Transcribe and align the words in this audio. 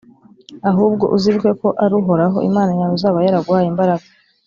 ahubwo 0.69 1.05
uzibuke 1.15 1.51
ko 1.61 1.67
ari 1.83 1.93
uhoraho 2.01 2.37
imana 2.49 2.71
yawe 2.79 2.93
uzaba 2.97 3.17
yaraguhaye 3.25 3.67
imbaraga 3.69 4.05